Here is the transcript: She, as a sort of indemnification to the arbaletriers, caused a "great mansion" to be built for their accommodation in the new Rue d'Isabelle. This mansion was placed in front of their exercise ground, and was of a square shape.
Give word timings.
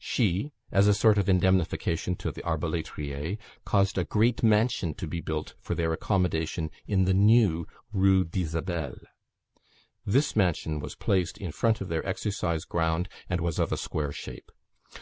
She, 0.00 0.50
as 0.72 0.88
a 0.88 0.94
sort 0.94 1.18
of 1.18 1.28
indemnification 1.28 2.16
to 2.16 2.32
the 2.32 2.40
arbaletriers, 2.42 3.36
caused 3.66 3.98
a 3.98 4.04
"great 4.04 4.42
mansion" 4.42 4.94
to 4.94 5.06
be 5.06 5.20
built 5.20 5.56
for 5.60 5.74
their 5.74 5.92
accommodation 5.92 6.70
in 6.86 7.04
the 7.04 7.12
new 7.12 7.66
Rue 7.92 8.24
d'Isabelle. 8.24 8.96
This 10.06 10.34
mansion 10.34 10.78
was 10.80 10.94
placed 10.96 11.36
in 11.36 11.52
front 11.52 11.82
of 11.82 11.90
their 11.90 12.06
exercise 12.08 12.64
ground, 12.64 13.10
and 13.28 13.42
was 13.42 13.58
of 13.58 13.72
a 13.72 13.76
square 13.76 14.10
shape. 14.12 14.50